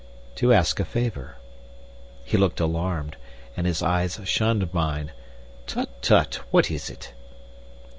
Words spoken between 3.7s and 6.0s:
eyes shunned mine. "Tut,